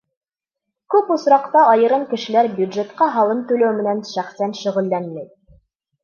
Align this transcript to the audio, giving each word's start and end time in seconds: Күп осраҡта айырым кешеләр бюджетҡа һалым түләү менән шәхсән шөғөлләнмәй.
Күп 0.93 1.09
осраҡта 1.15 1.65
айырым 1.73 2.05
кешеләр 2.13 2.49
бюджетҡа 2.59 3.09
һалым 3.17 3.43
түләү 3.51 3.75
менән 3.81 4.01
шәхсән 4.13 4.55
шөғөлләнмәй. 4.61 5.29